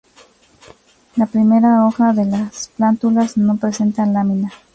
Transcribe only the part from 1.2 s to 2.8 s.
primera hoja de las